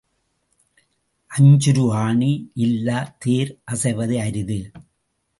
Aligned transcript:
அஞ்சுரு 1.31 1.83
ஆணி 2.03 2.31
இல்லாத் 2.55 3.19
தேர் 3.19 3.51
அசைவது 3.71 4.15
அரிது. 4.25 4.59